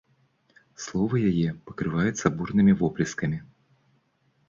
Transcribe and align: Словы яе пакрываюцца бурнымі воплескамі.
Словы 0.85 1.17
яе 1.33 1.49
пакрываюцца 1.69 2.35
бурнымі 2.41 2.73
воплескамі. 2.83 3.37